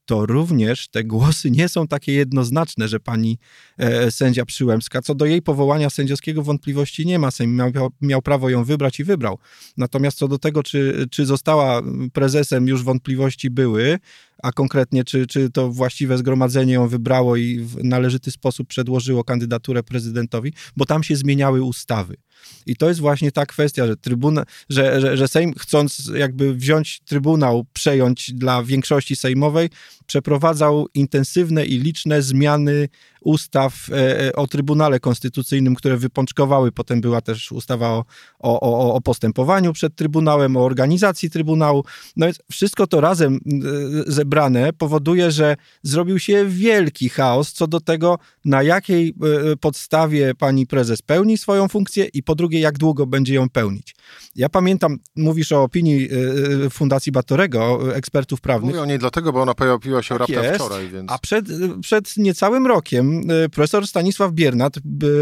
to 0.05 0.25
również 0.25 0.87
te 0.87 1.03
głosy 1.03 1.51
nie 1.51 1.69
są 1.69 1.87
takie 1.87 2.13
jednoznaczne, 2.13 2.87
że 2.87 2.99
pani 2.99 3.37
e, 3.77 4.11
sędzia 4.11 4.45
Przyłębska, 4.45 5.01
co 5.01 5.15
do 5.15 5.25
jej 5.25 5.41
powołania 5.41 5.89
sędziowskiego 5.89 6.43
wątpliwości 6.43 7.05
nie 7.05 7.19
ma. 7.19 7.31
Sejm 7.31 7.55
miał, 7.55 7.71
miał 8.01 8.21
prawo 8.21 8.49
ją 8.49 8.63
wybrać 8.63 8.99
i 8.99 9.03
wybrał. 9.03 9.37
Natomiast 9.77 10.17
co 10.17 10.27
do 10.27 10.39
tego, 10.39 10.63
czy, 10.63 11.07
czy 11.11 11.25
została 11.25 11.81
prezesem, 12.13 12.67
już 12.67 12.83
wątpliwości 12.83 13.49
były, 13.49 13.99
a 14.43 14.51
konkretnie 14.51 15.03
czy, 15.03 15.27
czy 15.27 15.49
to 15.49 15.69
właściwe 15.69 16.17
zgromadzenie 16.17 16.73
ją 16.73 16.87
wybrało 16.87 17.35
i 17.35 17.59
w 17.59 17.83
należyty 17.83 18.31
sposób 18.31 18.67
przedłożyło 18.67 19.23
kandydaturę 19.23 19.83
prezydentowi, 19.83 20.53
bo 20.77 20.85
tam 20.85 21.03
się 21.03 21.15
zmieniały 21.15 21.63
ustawy. 21.63 22.15
I 22.65 22.75
to 22.75 22.89
jest 22.89 22.99
właśnie 22.99 23.31
ta 23.31 23.45
kwestia, 23.45 23.87
że, 23.87 23.97
trybuna, 23.97 24.43
że, 24.69 25.01
że, 25.01 25.17
że 25.17 25.27
Sejm 25.27 25.53
chcąc 25.53 26.11
jakby 26.15 26.55
wziąć 26.55 26.99
Trybunał, 27.05 27.65
przejąć 27.73 28.31
dla 28.33 28.63
większości 28.63 29.15
sejmowej, 29.15 29.69
przeprowadzał 30.05 30.87
intensywne 30.93 31.65
i 31.65 31.79
liczne 31.79 32.21
zmiany 32.21 32.89
ustaw 33.21 33.89
e, 33.91 34.27
e, 34.27 34.33
o 34.33 34.47
Trybunale 34.47 34.99
Konstytucyjnym, 34.99 35.75
które 35.75 35.97
wypączkowały. 35.97 36.71
Potem 36.71 37.01
była 37.01 37.21
też 37.21 37.51
ustawa 37.51 37.89
o, 37.89 38.05
o, 38.39 38.93
o 38.93 39.01
postępowaniu 39.01 39.73
przed 39.73 39.95
Trybunałem, 39.95 40.57
o 40.57 40.65
organizacji 40.65 41.29
Trybunału. 41.29 41.83
No 42.15 42.25
więc 42.25 42.39
wszystko 42.51 42.87
to 42.87 43.01
razem 43.01 43.35
e, 43.35 44.11
zebrane 44.25 44.73
powoduje, 44.73 45.31
że 45.31 45.55
zrobił 45.83 46.19
się 46.19 46.45
wielki 46.47 47.09
chaos 47.09 47.53
co 47.53 47.67
do 47.67 47.79
tego, 47.79 48.19
na 48.45 48.63
jakiej 48.63 49.13
podstawie 49.59 50.35
pani 50.35 50.67
prezes 50.67 51.01
pełni 51.01 51.37
swoją 51.37 51.67
funkcję 51.67 52.05
i 52.13 52.23
po 52.23 52.35
drugie, 52.35 52.59
jak 52.59 52.77
długo 52.77 53.05
będzie 53.05 53.33
ją 53.33 53.49
pełnić. 53.49 53.95
Ja 54.35 54.49
pamiętam, 54.49 54.97
mówisz 55.15 55.51
o 55.51 55.63
opinii 55.63 56.09
Fundacji 56.69 57.11
Batorego, 57.11 57.95
ekspertów 57.95 58.41
prawnych. 58.41 58.69
Mówię 58.69 58.81
o 58.81 58.85
niej 58.85 58.99
dlatego, 58.99 59.33
bo 59.33 59.41
ona 59.41 59.53
pojawiła 59.53 60.03
się 60.03 60.09
tak 60.09 60.19
raptem 60.19 60.43
jest, 60.43 60.55
wczoraj. 60.55 60.89
Więc... 60.89 61.11
A 61.11 61.17
przed, 61.17 61.45
przed 61.81 62.17
niecałym 62.17 62.67
rokiem 62.67 63.21
profesor 63.51 63.87
Stanisław 63.87 64.31
Biernat, 64.31 64.75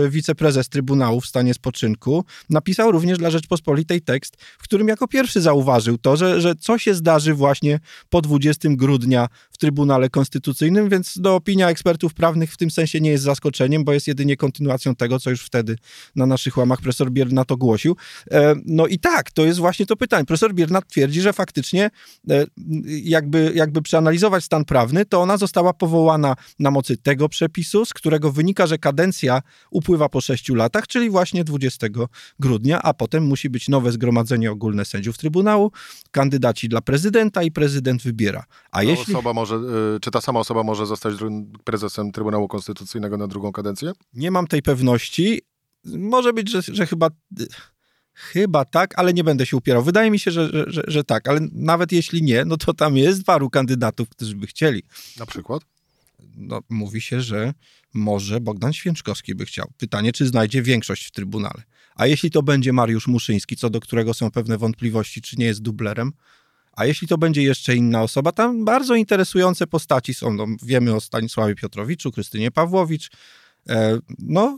wiceprezes 0.10 0.70
Trybunału 0.70 1.22
w 1.22 1.26
stanie 1.26 1.54
spoczynku, 1.54 2.26
napisał 2.50 2.92
również 2.92 3.18
dla 3.18 3.30
Rzeczpospolitej 3.30 4.02
tekst, 4.02 4.38
w 4.60 4.64
którym 4.64 4.88
jako 4.88 5.08
pierwszy 5.08 5.42
zauważył 5.42 5.98
to, 5.98 6.18
że, 6.18 6.42
że 6.42 6.56
co 6.56 6.78
się 6.78 6.94
zdarzy 6.94 7.34
właśnie 7.34 7.80
po 8.10 8.22
20 8.22 8.70
grudnia 8.72 8.93
w 9.53 9.53
Trybunale 9.64 10.10
Konstytucyjnym, 10.10 10.90
więc 10.90 11.18
do 11.18 11.36
opinia 11.36 11.70
ekspertów 11.70 12.14
prawnych 12.14 12.54
w 12.54 12.58
tym 12.58 12.72
sensie 12.72 13.02
nie 13.02 13.10
jest 13.10 13.24
zaskoczeniem, 13.24 13.84
bo 13.84 13.94
jest 13.94 14.08
jedynie 14.08 14.38
kontynuacją 14.38 14.96
tego, 14.96 15.20
co 15.20 15.30
już 15.30 15.42
wtedy 15.46 15.76
na 16.16 16.26
naszych 16.26 16.58
łamach 16.58 16.82
profesor 16.82 17.12
Biernat 17.12 17.52
ogłosił. 17.52 17.96
E, 18.32 18.56
no 18.66 18.88
i 18.88 19.00
tak, 19.00 19.32
to 19.32 19.46
jest 19.46 19.60
właśnie 19.60 19.86
to 19.86 19.96
pytanie. 19.96 20.26
Profesor 20.26 20.54
Biernat 20.54 20.88
twierdzi, 20.88 21.22
że 21.22 21.34
faktycznie 21.34 21.90
e, 22.30 22.46
jakby, 22.88 23.52
jakby 23.56 23.82
przeanalizować 23.82 24.44
stan 24.44 24.66
prawny, 24.66 25.06
to 25.06 25.22
ona 25.22 25.38
została 25.38 25.74
powołana 25.74 26.36
na 26.60 26.72
mocy 26.72 26.98
tego 26.98 27.30
przepisu, 27.30 27.86
z 27.86 27.94
którego 27.94 28.32
wynika, 28.32 28.68
że 28.68 28.78
kadencja 28.78 29.42
upływa 29.72 30.10
po 30.10 30.22
sześciu 30.22 30.56
latach, 30.56 30.88
czyli 30.88 31.10
właśnie 31.10 31.44
20 31.44 31.88
grudnia, 32.40 32.82
a 32.82 32.94
potem 32.94 33.26
musi 33.26 33.50
być 33.50 33.70
nowe 33.70 33.92
zgromadzenie 33.92 34.52
ogólne 34.52 34.86
sędziów 34.86 35.18
Trybunału, 35.18 35.72
kandydaci 36.12 36.70
dla 36.70 36.82
prezydenta 36.82 37.44
i 37.44 37.52
prezydent 37.52 38.02
wybiera. 38.02 38.44
A 38.72 38.78
ta 38.78 38.84
jeśli... 38.84 39.14
Osoba 39.14 39.34
może, 39.34 39.53
y, 39.96 40.00
czy 40.00 40.12
ta 40.12 40.22
sama 40.22 40.40
osoba 40.40 40.64
może 40.64 40.86
zostać 40.86 41.14
prezesem 41.64 42.12
Trybunału 42.12 42.48
Konstytucyjnego 42.48 43.18
na 43.18 43.28
drugą 43.28 43.52
kadencję? 43.52 43.92
Nie 44.14 44.32
mam 44.32 44.48
tej 44.48 44.62
pewności. 44.62 45.42
Może 45.86 46.34
być, 46.34 46.52
że, 46.52 46.62
że 46.62 46.86
chyba 46.86 47.10
Chyba 48.14 48.66
tak, 48.66 49.00
ale 49.00 49.14
nie 49.14 49.24
będę 49.24 49.46
się 49.46 49.58
upierał. 49.58 49.84
Wydaje 49.84 50.12
mi 50.12 50.20
się, 50.20 50.32
że, 50.32 50.50
że, 50.50 50.66
że, 50.68 50.84
że, 50.88 51.04
tak, 51.04 51.28
ale 51.28 51.40
nawet 51.52 51.92
jeśli 51.92 52.24
nie, 52.24 52.46
no 52.46 52.58
to 52.58 52.74
tam 52.74 52.98
jest 52.98 53.24
paru 53.24 53.50
kandydatów, 53.50 54.10
którzy 54.10 54.36
by 54.36 54.48
chcieli. 54.48 54.84
Na 55.20 55.26
przykład? 55.26 55.64
No, 56.38 56.62
mówi 56.70 57.02
się, 57.02 57.22
że 57.22 57.54
może 57.94 58.40
Bogdan 58.40 58.74
Święczkowski 58.74 59.36
by 59.36 59.46
chciał. 59.46 59.72
Pytanie, 59.78 60.12
czy 60.12 60.28
znajdzie 60.28 60.62
większość 60.62 61.06
w 61.06 61.12
Trybunale. 61.12 61.64
A 61.96 62.08
jeśli 62.08 62.32
to 62.32 62.44
będzie 62.44 62.74
Mariusz 62.74 63.08
Muszyński, 63.08 63.56
co 63.56 63.70
do 63.70 63.80
którego 63.80 64.14
są 64.14 64.32
pewne 64.32 64.58
wątpliwości, 64.58 65.22
czy 65.22 65.36
nie 65.38 65.46
jest 65.46 65.62
dublerem, 65.62 66.12
a 66.76 66.86
jeśli 66.86 67.08
to 67.08 67.18
będzie 67.18 67.44
jeszcze 67.44 67.76
inna 67.76 68.02
osoba, 68.04 68.32
tam 68.32 68.66
bardzo 68.66 68.96
interesujące 68.96 69.68
postaci 69.68 70.14
są. 70.14 70.34
No, 70.34 70.46
wiemy 70.64 70.96
o 70.96 71.02
Stanisławie 71.02 71.56
Piotrowiczu, 71.56 72.12
Krystynie 72.12 72.52
Pawłowicz, 72.52 73.10
no, 74.20 74.58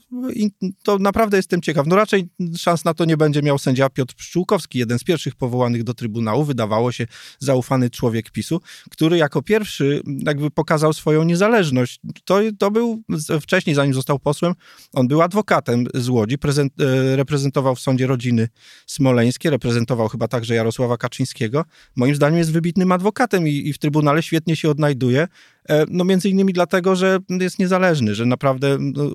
to 0.84 0.98
naprawdę 1.00 1.38
jestem 1.38 1.62
ciekaw. 1.62 1.88
No 1.88 1.96
raczej 1.96 2.30
szans 2.58 2.86
na 2.86 2.94
to 2.94 3.06
nie 3.06 3.18
będzie 3.18 3.42
miał 3.42 3.58
sędzia 3.58 3.90
Piotr 3.90 4.16
Pszczółkowski, 4.16 4.80
jeden 4.80 5.00
z 5.00 5.04
pierwszych 5.04 5.36
powołanych 5.36 5.84
do 5.84 5.94
Trybunału, 5.94 6.44
wydawało 6.44 6.92
się 6.92 7.08
zaufany 7.40 7.90
człowiek 7.90 8.32
PiSu, 8.32 8.62
który 8.92 9.18
jako 9.18 9.42
pierwszy 9.42 10.02
jakby 10.26 10.52
pokazał 10.52 10.94
swoją 10.94 11.24
niezależność. 11.24 12.00
To, 12.26 12.40
to 12.60 12.72
był 12.72 13.04
wcześniej, 13.42 13.76
zanim 13.76 13.94
został 13.94 14.20
posłem, 14.20 14.54
on 14.94 15.08
był 15.08 15.22
adwokatem 15.22 15.86
z 15.94 16.10
Łodzi, 16.10 16.38
prezent, 16.38 16.74
e, 16.82 17.16
reprezentował 17.16 17.76
w 17.76 17.80
sądzie 17.80 18.08
rodziny 18.08 18.50
smoleńskie, 18.88 19.50
reprezentował 19.50 20.08
chyba 20.08 20.28
także 20.28 20.56
Jarosława 20.56 20.98
Kaczyńskiego. 20.98 21.66
Moim 21.96 22.16
zdaniem 22.16 22.38
jest 22.38 22.52
wybitnym 22.52 22.92
adwokatem 22.92 23.48
i, 23.48 23.68
i 23.68 23.74
w 23.74 23.78
Trybunale 23.78 24.24
świetnie 24.24 24.56
się 24.56 24.70
odnajduje. 24.70 25.28
E, 25.70 25.86
no 25.90 26.04
między 26.04 26.30
innymi 26.30 26.54
dlatego, 26.54 26.96
że 26.96 27.20
jest 27.30 27.60
niezależny, 27.60 28.16
że 28.16 28.26
naprawdę 28.26 28.78
no, 28.80 29.12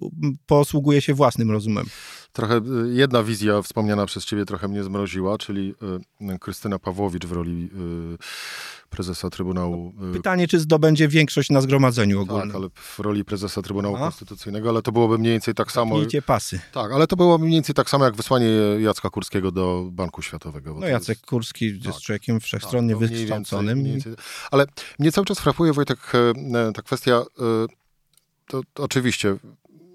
posługuje 0.47 1.01
się 1.01 1.15
własnym 1.15 1.51
rozumem. 1.51 1.87
Trochę 2.33 2.57
e, 2.57 2.63
jedna 2.89 3.23
wizja 3.23 3.63
wspomniana 3.63 4.07
przez 4.07 4.25
ciebie 4.25 4.45
trochę 4.45 4.69
mnie 4.69 4.85
zmroziła, 4.85 5.39
czyli 5.39 5.75
e, 6.21 6.39
Krystyna 6.39 6.79
Pawłowicz 6.79 7.27
w 7.27 7.33
roli 7.33 7.71
prezesa 8.91 9.31
Trybunału. 9.31 9.95
Pytanie, 10.13 10.49
czy 10.49 10.61
zdobędzie 10.61 11.09
większość 11.09 11.51
na 11.51 11.61
zgromadzeniu 11.61 12.21
ogólnym. 12.21 12.49
Tak, 12.49 12.57
ale 12.57 12.69
w 12.75 12.99
roli 12.99 13.25
prezesa 13.25 13.63
Trybunału. 13.63 13.97
Konstytucyjnego, 13.97 14.69
ale 14.69 14.83
to 14.83 14.93
byłoby 14.93 15.19
mniej 15.19 15.33
więcej 15.33 15.55
tak 15.55 15.73
samo. 15.73 15.97
Pnijcie 15.97 16.23
pasy. 16.23 16.61
Tak, 16.73 16.93
ale 16.93 17.07
to 17.07 17.17
byłoby 17.17 17.45
mniej 17.45 17.57
więcej 17.57 17.75
tak 17.75 17.91
samo 17.91 18.05
jak 18.05 18.17
wysłanie 18.17 18.47
Jacka 18.81 19.11
Kurskiego 19.11 19.53
do 19.53 19.89
Banku 19.93 20.23
Światowego. 20.23 20.75
No 20.81 20.87
Jacek 20.87 21.19
jest... 21.19 21.27
Kurski 21.27 21.67
jest 21.67 21.85
tak, 21.85 22.01
człowiekiem 22.01 22.41
wszechstronnie 22.41 22.95
tak, 22.97 23.09
wykształconym. 23.09 23.85
Ale 24.51 24.67
mnie 24.99 25.13
cały 25.13 25.25
czas 25.25 25.41
frapuje, 25.41 25.73
Wojtek, 25.73 25.99
e, 26.15 26.73
ta 26.73 26.83
kwestia, 26.83 27.13
e, 27.13 27.25
to, 28.47 28.61
to 28.75 28.83
oczywiście 28.83 29.37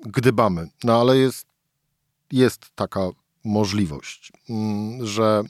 gdybamy, 0.06 0.68
no 0.84 1.02
ale 1.02 1.18
jest, 1.18 1.48
jest 2.32 2.66
taka 2.76 3.10
możliwość, 3.44 4.32
mm, 4.50 5.06
że 5.06 5.44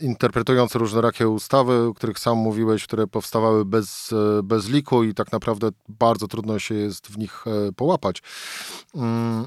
interpretując 0.00 0.74
różnorakie 0.74 1.28
ustawy, 1.28 1.86
o 1.86 1.94
których 1.94 2.18
sam 2.18 2.38
mówiłeś, 2.38 2.84
które 2.84 3.06
powstawały 3.06 3.64
bez, 3.64 4.12
e, 4.12 4.42
bez 4.42 4.68
liku 4.68 5.04
i 5.04 5.14
tak 5.14 5.32
naprawdę 5.32 5.68
bardzo 5.88 6.28
trudno 6.28 6.58
się 6.58 6.74
jest 6.74 7.06
w 7.06 7.18
nich 7.18 7.44
e, 7.46 7.72
połapać. 7.72 8.22
Mm, 8.94 9.46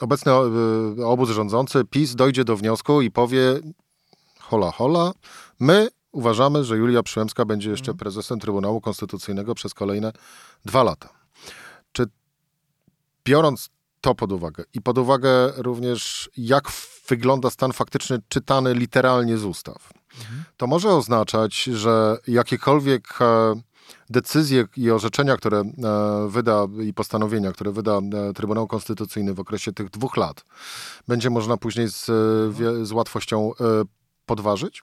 obecny 0.00 0.32
e, 0.32 1.06
obóz 1.06 1.30
rządzący 1.30 1.84
PiS 1.84 2.14
dojdzie 2.14 2.44
do 2.44 2.56
wniosku 2.56 3.02
i 3.02 3.10
powie 3.10 3.60
hola 4.40 4.70
hola, 4.70 5.12
my 5.60 5.88
uważamy, 6.12 6.64
że 6.64 6.76
Julia 6.76 7.02
Przyłębska 7.02 7.44
będzie 7.44 7.70
jeszcze 7.70 7.90
mhm. 7.90 7.98
prezesem 7.98 8.40
Trybunału 8.40 8.80
Konstytucyjnego 8.80 9.54
przez 9.54 9.74
kolejne 9.74 10.12
dwa 10.64 10.82
lata. 10.82 11.08
Czy 11.92 12.06
biorąc 13.24 13.70
to 14.04 14.14
pod 14.14 14.32
uwagę 14.32 14.64
i 14.74 14.80
pod 14.80 14.98
uwagę 14.98 15.52
również, 15.56 16.30
jak 16.36 16.68
wygląda 17.08 17.50
stan 17.50 17.72
faktyczny 17.72 18.18
czytany 18.28 18.74
literalnie 18.74 19.38
z 19.38 19.44
ustaw. 19.44 19.92
Mhm. 20.18 20.44
To 20.56 20.66
może 20.66 20.88
oznaczać, 20.88 21.62
że 21.64 22.16
jakiekolwiek 22.26 23.08
e, 23.20 23.54
decyzje 24.10 24.64
i 24.76 24.90
orzeczenia, 24.90 25.36
które 25.36 25.58
e, 25.58 25.64
wyda 26.28 26.66
i 26.82 26.94
postanowienia, 26.94 27.52
które 27.52 27.72
wyda 27.72 27.98
e, 27.98 28.32
Trybunał 28.32 28.66
Konstytucyjny 28.66 29.34
w 29.34 29.40
okresie 29.40 29.72
tych 29.72 29.90
dwóch 29.90 30.16
lat, 30.16 30.44
będzie 31.08 31.30
można 31.30 31.56
później 31.56 31.88
z, 31.88 32.04
z 32.82 32.92
łatwością 32.92 33.52
podważyć? 34.26 34.82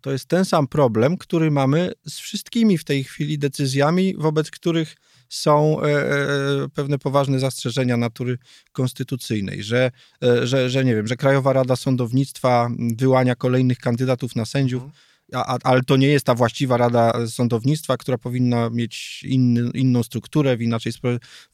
To 0.00 0.10
jest 0.10 0.26
ten 0.26 0.44
sam 0.44 0.66
problem, 0.66 1.18
który 1.18 1.50
mamy 1.50 1.92
z 2.06 2.18
wszystkimi 2.18 2.78
w 2.78 2.84
tej 2.84 3.04
chwili 3.04 3.38
decyzjami, 3.38 4.14
wobec 4.18 4.50
których 4.50 4.96
są 5.32 5.82
e, 5.82 5.84
e, 5.84 6.68
pewne 6.74 6.98
poważne 6.98 7.38
zastrzeżenia 7.38 7.96
natury 7.96 8.38
konstytucyjnej, 8.72 9.62
że, 9.62 9.90
e, 10.24 10.46
że, 10.46 10.70
że 10.70 10.84
nie 10.84 10.94
wiem, 10.94 11.06
że 11.06 11.16
Krajowa 11.16 11.52
Rada 11.52 11.76
Sądownictwa 11.76 12.70
wyłania 12.96 13.34
kolejnych 13.34 13.78
kandydatów 13.78 14.36
na 14.36 14.44
sędziów, 14.44 14.82
mhm. 14.82 14.94
a, 15.34 15.58
ale 15.62 15.82
to 15.82 15.96
nie 15.96 16.06
jest 16.06 16.26
ta 16.26 16.34
właściwa 16.34 16.76
Rada 16.76 17.26
Sądownictwa, 17.26 17.96
która 17.96 18.18
powinna 18.18 18.70
mieć 18.70 19.24
inny, 19.28 19.70
inną 19.74 20.02
strukturę, 20.02 20.56
inaczej 20.60 20.92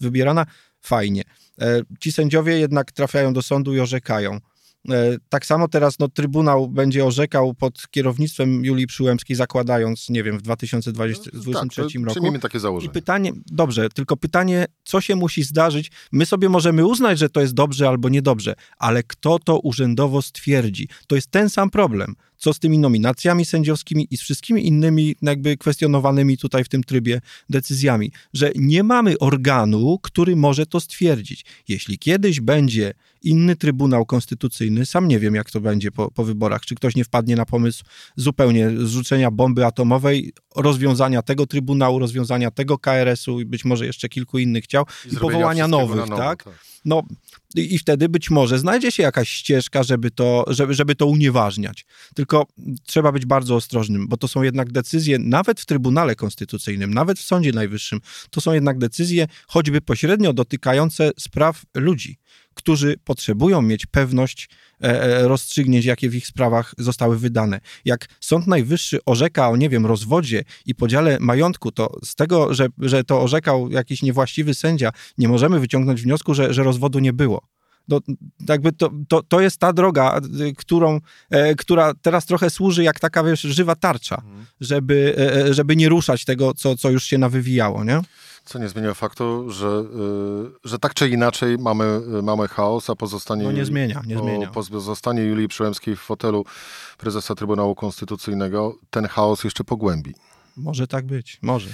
wybierana. 0.00 0.47
Fajnie. 0.80 1.23
Ci 2.00 2.12
sędziowie 2.12 2.58
jednak 2.58 2.92
trafiają 2.92 3.32
do 3.32 3.42
sądu 3.42 3.75
i 3.75 3.80
orzekają. 3.80 4.40
E, 4.90 5.16
tak 5.28 5.47
samo 5.47 5.68
teraz 5.68 5.99
no, 5.99 6.08
Trybunał 6.08 6.68
będzie 6.68 7.04
orzekał 7.04 7.54
pod 7.54 7.88
kierownictwem 7.90 8.64
Julii 8.64 8.87
Przyłębskiej, 8.87 9.37
zakładając, 9.37 10.08
nie 10.08 10.23
wiem, 10.23 10.38
w 10.38 10.42
2023 10.42 11.30
no, 11.35 11.52
tak, 11.52 11.94
roku. 11.97 12.11
Przyjmijmy 12.11 12.38
takie 12.38 12.61
założenie. 12.61 12.90
I 12.90 12.92
pytanie, 12.92 13.32
dobrze, 13.47 13.88
tylko 13.88 14.16
pytanie, 14.16 14.66
co 14.85 15.00
się 15.00 15.16
musi 15.16 15.42
zdarzyć? 15.42 15.90
My 16.12 16.26
sobie 16.26 16.49
możemy 16.49 16.87
uznać, 16.87 17.18
że 17.18 17.28
to 17.28 17.40
jest 17.40 17.54
dobrze 17.54 17.88
albo 17.88 18.08
niedobrze, 18.08 18.54
ale 18.78 19.02
kto 19.02 19.38
to 19.38 19.58
urzędowo 19.58 20.23
stwierdzi? 20.23 20.88
To 21.06 21.14
jest 21.14 21.30
ten 21.30 21.50
sam 21.50 21.71
problem 21.71 22.14
co 22.38 22.52
z 22.52 22.58
tymi 22.58 22.78
nominacjami 22.78 23.44
sędziowskimi 23.44 24.08
i 24.10 24.16
z 24.16 24.20
wszystkimi 24.20 24.66
innymi 24.66 25.16
jakby 25.22 25.56
kwestionowanymi 25.56 26.38
tutaj 26.38 26.64
w 26.64 26.68
tym 26.68 26.84
trybie 26.84 27.20
decyzjami, 27.50 28.12
że 28.32 28.52
nie 28.54 28.82
mamy 28.82 29.18
organu, 29.18 29.98
który 30.02 30.36
może 30.36 30.66
to 30.66 30.80
stwierdzić. 30.80 31.44
Jeśli 31.68 31.98
kiedyś 31.98 32.40
będzie 32.40 32.94
inny 33.22 33.56
Trybunał 33.56 34.06
Konstytucyjny, 34.06 34.86
sam 34.86 35.08
nie 35.08 35.18
wiem 35.18 35.34
jak 35.34 35.50
to 35.50 35.60
będzie 35.60 35.90
po, 35.90 36.10
po 36.10 36.24
wyborach, 36.24 36.66
czy 36.66 36.74
ktoś 36.74 36.96
nie 36.96 37.04
wpadnie 37.04 37.36
na 37.36 37.46
pomysł 37.46 37.84
zupełnie 38.16 38.70
zrzucenia 38.76 39.30
bomby 39.30 39.66
atomowej, 39.66 40.32
rozwiązania 40.58 41.23
tego 41.23 41.47
Trybunału, 41.47 41.99
rozwiązania 41.99 42.50
tego 42.50 42.78
KRS-u 42.78 43.40
i 43.40 43.44
być 43.44 43.64
może 43.64 43.86
jeszcze 43.86 44.08
kilku 44.08 44.38
innych 44.38 44.64
chciał 44.64 44.84
i, 45.10 45.14
i 45.14 45.16
powołania 45.16 45.68
nowych, 45.68 45.97
nowo, 45.97 46.16
tak? 46.16 46.44
tak? 46.44 46.54
No 46.84 47.02
i 47.54 47.78
wtedy 47.78 48.08
być 48.08 48.30
może 48.30 48.58
znajdzie 48.58 48.92
się 48.92 49.02
jakaś 49.02 49.28
ścieżka, 49.28 49.82
żeby 49.82 50.10
to, 50.10 50.44
żeby, 50.47 50.75
żeby 50.75 50.94
to 50.94 51.06
unieważniać. 51.06 51.86
Tylko 52.14 52.47
trzeba 52.86 53.12
być 53.12 53.26
bardzo 53.26 53.54
ostrożnym, 53.54 54.08
bo 54.08 54.16
to 54.16 54.28
są 54.28 54.42
jednak 54.42 54.73
decyzje, 54.73 55.18
nawet 55.18 55.60
w 55.60 55.66
Trybunale 55.66 56.16
Konstytucyjnym, 56.16 56.94
nawet 56.94 57.18
w 57.18 57.23
Sądzie 57.23 57.52
Najwyższym, 57.52 58.00
to 58.30 58.40
są 58.40 58.52
jednak 58.52 58.78
decyzje 58.78 59.26
choćby 59.47 59.80
pośrednio 59.80 60.32
dotykające 60.32 61.10
spraw 61.18 61.62
ludzi 61.75 62.18
którzy 62.58 62.97
potrzebują 63.04 63.62
mieć 63.62 63.86
pewność 63.86 64.49
e, 64.82 65.02
e, 65.02 65.28
rozstrzygnięć, 65.28 65.84
jakie 65.84 66.10
w 66.10 66.14
ich 66.14 66.26
sprawach 66.26 66.75
zostały 66.78 67.18
wydane. 67.18 67.60
Jak 67.84 68.06
Sąd 68.21 68.47
Najwyższy 68.47 68.99
orzeka 69.06 69.49
o, 69.49 69.56
nie 69.56 69.68
wiem, 69.68 69.86
rozwodzie 69.86 70.44
i 70.66 70.75
podziale 70.75 71.18
majątku, 71.21 71.73
to 71.73 71.99
z 72.04 72.14
tego, 72.14 72.54
że, 72.54 72.68
że 72.78 73.04
to 73.04 73.23
orzekał 73.23 73.71
jakiś 73.71 74.02
niewłaściwy 74.02 74.54
sędzia, 74.54 74.92
nie 75.18 75.28
możemy 75.28 75.60
wyciągnąć 75.60 76.02
wniosku, 76.02 76.34
że, 76.34 76.54
że 76.54 76.62
rozwodu 76.62 76.99
nie 76.99 77.12
było. 77.12 77.57
No, 77.88 78.00
jakby 78.48 78.72
to, 78.72 78.90
to, 79.08 79.22
to 79.22 79.40
jest 79.40 79.58
ta 79.58 79.72
droga, 79.72 80.20
którą, 80.56 81.00
e, 81.30 81.54
która 81.54 81.92
teraz 82.02 82.26
trochę 82.26 82.50
służy 82.50 82.82
jak 82.82 83.00
taka, 83.00 83.24
wiesz, 83.24 83.40
żywa 83.40 83.74
tarcza, 83.76 84.16
mhm. 84.16 84.46
żeby, 84.60 85.14
e, 85.48 85.54
żeby 85.54 85.76
nie 85.76 85.88
ruszać 85.88 86.24
tego, 86.24 86.54
co, 86.54 86.76
co 86.76 86.90
już 86.90 87.04
się 87.04 87.18
nawywijało, 87.18 87.84
nie? 87.84 88.00
Co 88.48 88.58
nie 88.58 88.68
zmienia 88.68 88.94
faktu, 88.94 89.50
że, 89.50 89.66
y, 89.66 90.68
że 90.68 90.78
tak 90.78 90.94
czy 90.94 91.08
inaczej 91.08 91.58
mamy, 91.58 92.00
y, 92.18 92.22
mamy 92.22 92.48
chaos, 92.48 92.90
a 92.90 92.96
pozostanie, 92.96 93.44
no 93.44 93.52
nie 93.52 93.64
zmienia, 93.64 94.02
nie 94.06 94.18
zmienia. 94.18 94.48
pozostanie 94.48 95.22
Julii 95.22 95.48
Przyłębskiej 95.48 95.96
w 95.96 96.00
fotelu 96.00 96.44
prezesa 96.98 97.34
Trybunału 97.34 97.74
Konstytucyjnego 97.74 98.74
ten 98.90 99.06
chaos 99.06 99.44
jeszcze 99.44 99.64
pogłębi. 99.64 100.14
Może 100.56 100.86
tak 100.86 101.06
być, 101.06 101.38
może. 101.42 101.68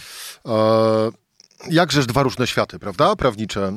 E 0.46 1.24
jakżeż 1.71 2.07
dwa 2.07 2.23
różne 2.23 2.47
światy, 2.47 2.79
prawda? 2.79 3.17
Prawnicze. 3.17 3.73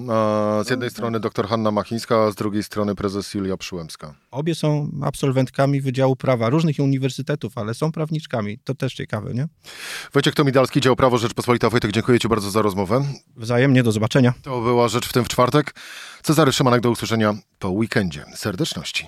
Z 0.66 0.70
jednej 0.70 0.90
strony 0.90 1.20
dr 1.20 1.48
Hanna 1.48 1.72
Machińska, 1.72 2.24
a 2.24 2.32
z 2.32 2.36
drugiej 2.36 2.64
strony 2.64 2.96
prezes 2.96 3.34
Julia 3.34 3.58
Przyłębska. 3.58 4.14
Obie 4.32 4.56
są 4.56 4.92
absolwentkami 5.04 5.82
Wydziału 5.82 6.16
Prawa 6.16 6.50
różnych 6.50 6.80
uniwersytetów, 6.80 7.58
ale 7.58 7.74
są 7.74 7.92
prawniczkami. 7.92 8.60
To 8.64 8.76
też 8.76 8.94
ciekawe, 8.94 9.34
nie? 9.34 9.48
Wojciech 10.14 10.36
Tomidalski, 10.36 10.82
Dział 10.82 10.96
Prawo 10.96 11.18
Rzeczpospolita. 11.18 11.70
Wojtek, 11.70 11.92
dziękuję 11.92 12.20
Ci 12.20 12.28
bardzo 12.28 12.52
za 12.52 12.62
rozmowę. 12.62 13.06
Wzajemnie, 13.36 13.84
do 13.84 13.92
zobaczenia. 13.92 14.34
To 14.42 14.62
była 14.62 14.88
Rzecz 14.88 15.08
w 15.08 15.14
tym 15.14 15.26
w 15.26 15.28
czwartek. 15.28 15.76
Cezary 16.24 16.54
Szymanek, 16.54 16.82
do 16.82 16.92
usłyszenia 16.92 17.34
po 17.60 17.70
weekendzie. 17.70 18.26
Serdeczności. 18.36 19.08